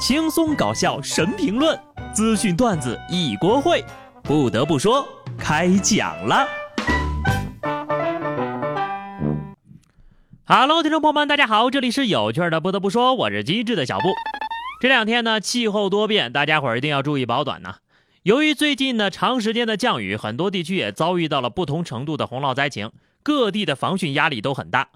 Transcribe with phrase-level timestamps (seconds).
[0.00, 1.78] 轻松搞笑神评论，
[2.14, 3.84] 资讯段子一锅烩。
[4.22, 6.48] 不得不说，开讲了。
[10.46, 12.62] Hello，听众朋友们，大家好，这里是有趣的。
[12.62, 14.08] 不得不说，我是机智的小布。
[14.80, 17.74] 这两天呢，气候多变，大家伙儿一定要注意保暖呢。
[18.22, 22.90] 由于最近呢长时间的降雨，很多地区也遭遇到了不同程度的洪涝灾情，
[23.22, 24.88] 各地的防汛压力都很大。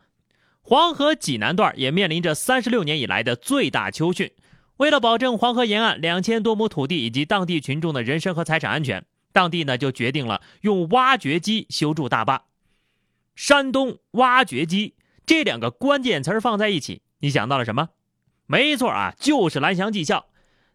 [0.63, 4.31] 黄河济南段也面临着三十六年以来的最大秋汛。
[4.79, 12.45] 为了保证黄河沿岸两千多亩土地以及当地群众的人身和财产安全，当地呢就决定了用挖掘机修筑大坝。
[13.37, 14.95] 山东挖掘机
[15.25, 17.91] 这两个关键词放在一起，你想到了什么？
[18.47, 20.27] 没错啊，就是蓝翔技校。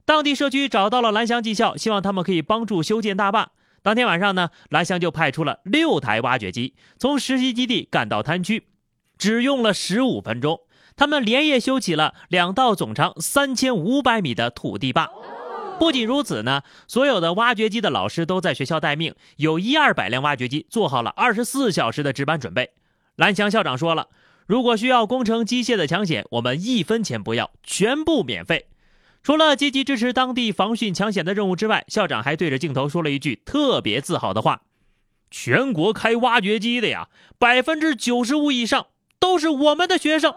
[0.06, 3.52] 当地社区找到了蓝翔技校，希望他们可以帮助修建大坝。
[3.82, 8.68] 当天晚上呢，蓝翔就派出了六台挖掘机从实习基地赶到滩区，
[9.18, 10.62] 只用了十五分钟。
[11.00, 15.10] 他们连夜修起了两道总长三千五百米的土地坝。
[15.80, 22.72] 不仅如此呢，所有的挖掘机的老师都在学校待命，有一二百辆挖掘机做好了二十四小时的值班准备。
[23.16, 24.10] 蓝翔校长说了，
[24.46, 28.66] 如果需要工程机械的抢险，我们一分钱不要，全部免费。
[29.24, 34.64] 除了积极支持当地防汛抢险的任务之外，校长还对着镜头说了一句特别自豪的话
[35.32, 40.34] ：“全国开挖掘机的呀，百分之九十五以上都是我们的学生。”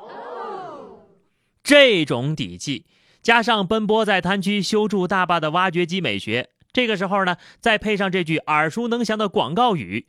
[1.62, 2.86] 这种底气，
[3.22, 10.06] 加上奔波在滩区修筑大坝的挖掘机美学，这个时候呢，再配上这句耳熟能详的广告语：“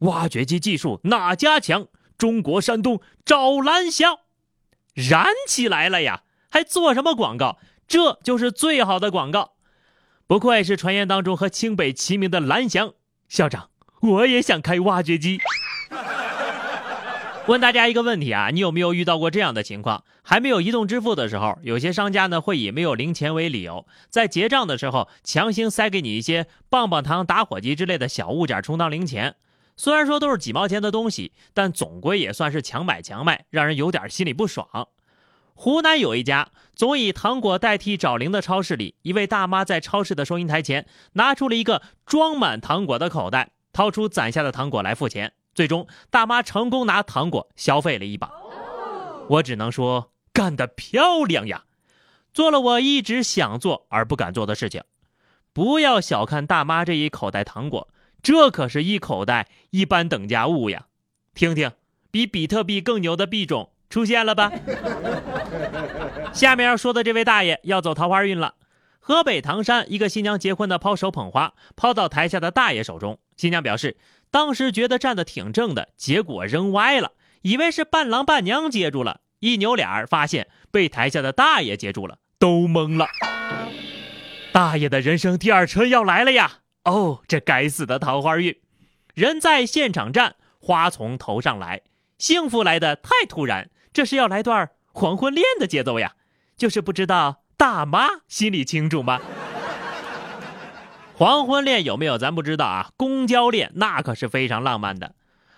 [0.00, 1.88] 挖掘机技术哪家强？
[2.16, 4.18] 中国山东找蓝翔。”
[4.94, 6.22] 燃起来了呀！
[6.48, 7.58] 还做什么广告？
[7.88, 9.54] 这就是最好的广告。
[10.26, 12.94] 不愧是传言当中和清北齐名的蓝翔
[13.28, 15.40] 校长，我也想开挖掘机。
[17.46, 20.02] 问大家一个问题啊，你有没有遇到过这样的情况？
[20.22, 29.36] 还没有移动支付的时候，有些商家呢会以没有零钱为理由，在结账的时候强行塞给你一些棒棒糖、打火机之类的小物件充当零钱。
[29.76, 34.88] 虽然说都是几毛钱的东西，但总归也算是强买强卖，让人有点心里不爽。
[35.52, 45.34] 湖南有一家总以糖果代替找零的超市里，一位大妈在超市的收银台前拿出了一个装满糖果的口袋，掏出攒下的糖果来付钱。
[45.54, 48.30] 最终，大妈成功拿糖果消费了一把。
[49.28, 51.64] 我只能说，干得漂亮呀！
[52.32, 54.82] 做了我一直想做而不敢做的事情。
[55.52, 57.88] 不要小看大妈这一口袋糖果，
[58.20, 60.86] 这可是一口袋一般等价物呀！
[61.34, 61.70] 听听，
[62.10, 64.50] 比比特币更牛的币种出现了吧？
[66.34, 68.56] 下面要说的这位大爷要走桃花运了。
[68.98, 73.20] 河北唐山一个新娘结婚的抛手捧花，抛到台下的大爷手中。
[73.36, 73.96] 新娘表示。
[74.34, 77.12] 当时觉得站得挺正的，结果扔歪了，
[77.42, 83.06] 以为是伴郎伴娘接住了，一扭脸儿发现被台下的大爷接住了，都懵了。
[84.50, 86.62] 大爷的人生第二春要来了呀！
[86.82, 88.58] 哦，这该死的桃花运，
[89.14, 91.82] 人在现场站，花从头上来，
[92.18, 96.14] 幸福来的太突然，这是要来段黄昏恋的节奏呀！
[96.56, 99.20] 就是不知道大妈心里清楚吗？
[101.16, 102.18] 黄昏恋有没有？
[102.18, 102.90] 咱不知道啊。
[102.96, 105.14] 公交恋那可是非常浪漫的。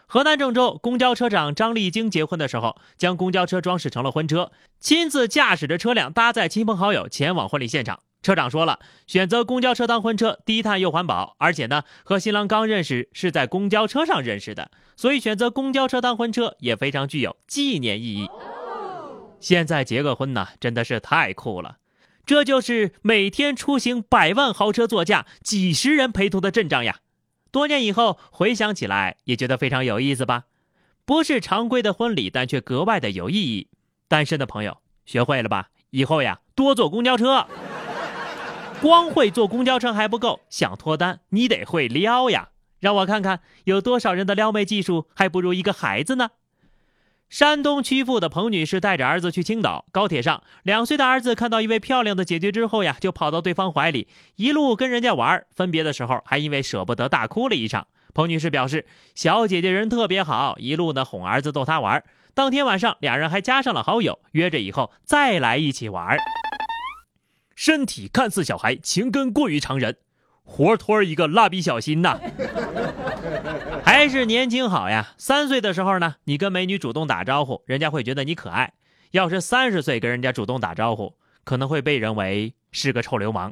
[0.07, 8.01] 河南郑州公交车长张丽晶结婚的时候，将公交车装饰成了婚车，亲自驾驶着车辆搭载亲朋好友前往婚礼现场。
[8.23, 18.29] 车长说了，选择公交车当婚车，低碳又环保，而且呢，和新郎刚认识是在公交车上认识的，所以选择公交车当婚车也非常具有纪念意义。
[19.41, 21.77] 现在结个婚呢，真的是太酷了。
[22.27, 26.99] 这就是每天出行百万豪车座驾、几十人陪同的阵仗呀！
[27.53, 30.47] 多年以后回想起来，也觉得非常有意思吧？
[31.05, 33.69] 不是常规的婚礼，但却格外的有意义。
[34.09, 35.69] 单身的朋友学会了吧？
[35.91, 37.47] 以后呀，多坐公交车。
[38.81, 42.49] 光会坐公交车还不够，想脱单你得会撩呀！
[42.81, 46.31] 让我看看有多少人的撩妹技术还不如一个孩子呢？
[47.29, 54.07] 山东曲阜的彭女士带着儿子去青岛，高铁上，两岁的儿子看到一位漂亮的姐姐之后呀，就跑到对方怀里，
[54.37, 55.45] 一路跟人家玩。
[55.55, 57.89] 分别的时候，还因为舍不得大哭了一场。
[58.15, 62.03] 彭女士表示，小姐姐人特别好，一路呢哄儿子逗他玩。
[62.33, 66.17] 当天晚上，俩人还加上了好友，约着以后再来一起玩。
[67.57, 69.97] 身体看似小孩，情根过于常人，
[70.45, 72.21] 活脱一个蜡笔小新呐。
[73.87, 75.15] 还是年轻好呀！
[75.17, 78.71] 三岁的时候呢，你跟美女主动打招呼，人家会觉得你可爱；
[79.13, 83.49] 要是三十岁跟人家主动打招呼，可能会被认为是个臭流氓。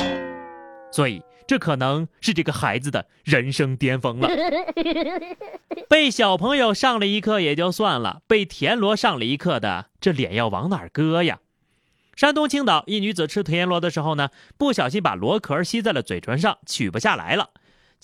[0.90, 4.28] 所以，这可能是这个孩子的人生巅峰了。
[5.88, 11.38] 被小朋友上了一课也就算了，被田螺上了一课的，这脸要往哪儿搁呀？
[12.16, 17.50] 山东青岛一女子吃田螺的时候呢，不小心把螺壳吸在了嘴唇上，取不下来了。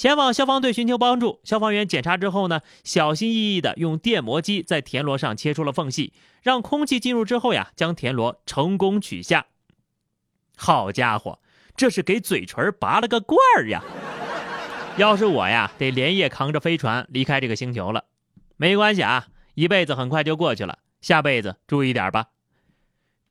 [0.00, 9.44] 前往消防队寻求帮助，消防员检查之后呢，小心翼翼地用电磨机在田螺上切出了缝隙，让空气进入之后呀，将田螺成功取下。
[10.56, 11.38] 好家伙，
[11.76, 13.84] 这是给嘴唇拔了个罐儿呀！
[14.96, 18.06] 要是我呀，得连夜扛着飞船离开这个星球了。
[18.56, 22.28] 没关系啊，一辈子很快就过去了，下辈子注意点吧。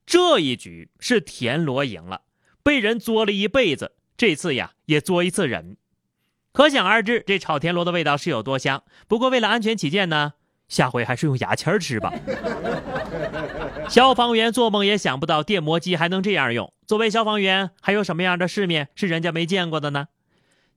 [0.06, 2.22] 这一局是田螺赢了，
[2.62, 5.76] 被人作了一辈子，这次呀也作一次人。
[6.52, 8.84] 可想而知，这炒田螺的味道是有多香。
[9.08, 10.34] 不过为了安全起见呢，
[10.68, 12.12] 下回还是用牙签吃吧。
[13.88, 16.74] 消防员做梦也想不到电磨机还能这样用。
[16.86, 20.08] 作为消防员，还有什么样的世面是人家没见过的呢？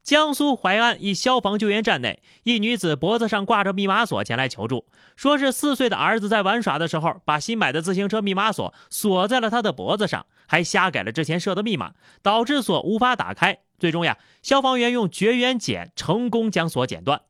[0.02, 4.84] 江苏淮安一消防救援站内，一女子脖子上挂着密码锁前来求助，
[5.14, 13.60] 说是四岁的儿子在玩耍的时候，把新买的自行车密码锁锁在了他的脖子上，还瞎改了之前设的密码，导致锁无法打开。
[13.78, 17.22] 最终呀，消防员用绝缘剪成功将锁剪断，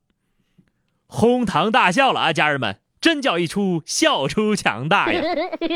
[1.05, 2.33] 哄堂大笑了啊！
[2.33, 5.21] 家人们，真叫一出笑出强大呀！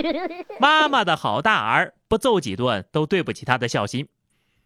[0.59, 4.07] 妈妈的好大儿，不揍几顿都对不起他的孝心。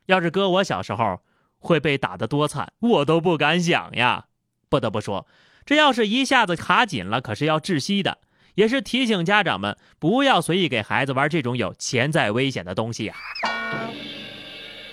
[0.06, 1.20] 要是搁我小时候。
[1.62, 4.26] 会被打得多惨，我都不敢想呀！
[4.68, 5.26] 不得不说，
[5.66, 8.18] 这要是一下子卡紧了，可是要窒息的。
[8.56, 13.16] 也是提醒家长们不要随意给孩子玩这种有潜在危险的东西呀。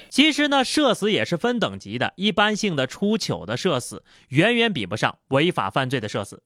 [0.08, 6.42] 其实呢，社死也是分等级的，一般性的出糗的社死远远比不上违法犯罪的社死。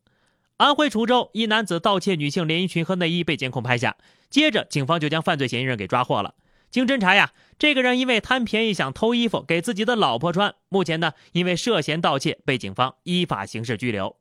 [0.56, 3.96] 安徽滁州一男子盗窃女性连衣裙和内衣被监控拍下，
[4.30, 6.34] 接着警方就将犯罪嫌疑人给抓获了。
[6.72, 14.16] 经侦查呀，这个人因为贪便宜想偷衣服给自己的老婆穿，目前呢因为涉嫌盗窃被警方依法刑事拘留。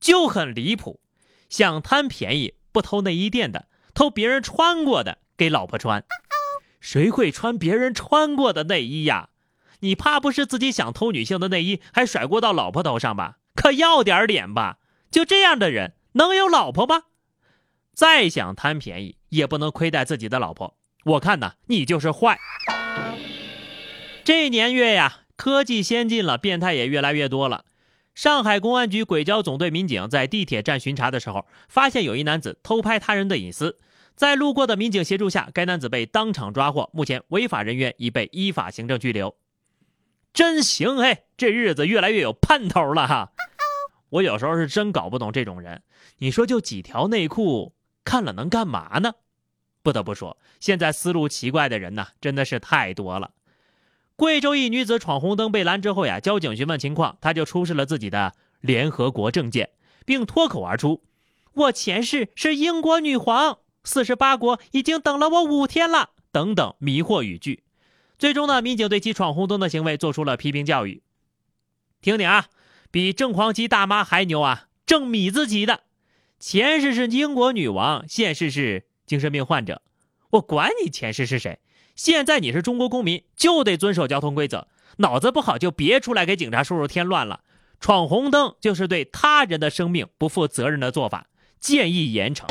[0.00, 1.00] 就很离谱，
[1.48, 6.04] 想贪便宜不偷内衣店的，偷别人穿过的给老婆穿。
[6.80, 9.28] 谁会穿别人穿过的内衣呀？
[9.78, 13.36] 你怕不是自己想偷女性的内衣还甩锅到老婆头上吧？
[13.54, 14.78] 可要点脸吧！
[15.08, 17.04] 就这样的人能有老婆吗？
[17.94, 20.76] 再想贪便宜也不能亏待自己的老婆。
[21.04, 22.38] 我看呐，你就是坏。
[24.22, 27.64] 这年月呀，科技先进了，变态也越来越多了。
[28.14, 33.78] 上海公安局轨交总队民警在地铁站巡查的时候，发现有一男子偷拍他人的隐私，
[34.14, 36.90] 在路过的民警协助下，该男子被当场抓获。
[36.92, 39.34] 目前，违法人员已被依法行政拘留。
[40.34, 43.32] 真行哎，这日子越来越有盼头了哈。
[44.10, 45.82] 我有时候是真搞不懂这种人，
[46.18, 47.72] 你说就几条内裤，
[48.04, 49.14] 看了能干嘛呢？
[49.82, 53.32] 不得不说，现在思路奇怪的人呢，真的是太多了。
[54.16, 59.70] 贵州一女子闯红灯被拦之后呀，交警询问情况，她就出示了自己的联合国证件，
[60.04, 61.02] 并脱口而出
[61.54, 67.64] ：“我前世是英国女皇，四十八国已经等了我五天了。”等等迷惑语句。
[68.18, 71.02] 最终呢，民警对其闯红灯的行为做出了批评教育。
[72.02, 72.48] 听听啊，
[72.90, 75.84] 比正黄旗大妈还牛啊，正米字旗的，
[76.38, 78.84] 前世是英国女王，现世是。
[79.10, 79.82] 精神病患者，
[80.30, 81.58] 我管你前世是谁，
[81.96, 84.68] 现在你是中国公民，就得遵守交通规则。
[84.98, 87.40] 脑子不好就别出来给警察叔叔添乱了。
[87.80, 91.26] 闯红灯就是对他人的生命不负责任的做法，
[91.58, 92.44] 建议严惩。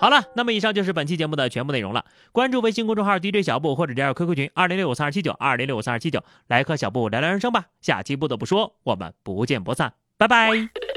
[0.00, 2.06] 好了，那么以上就是本期节目的全部内容了。
[2.32, 7.66] 关注微信公众号 DJ 小布或者加入 QQ 群二零六五三二七九二零六五三二七九，来和小布聊聊人生吧。
[7.82, 10.91] 下期不得不说，我们不见不散，拜拜。